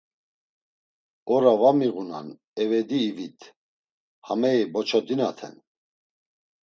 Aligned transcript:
Ora 1.33 1.51
var 1.61 1.75
miğunan 1.79 2.27
evedi 2.61 2.97
ivit, 3.09 3.39
hamei 4.25 4.61
boçodinaten. 4.73 5.55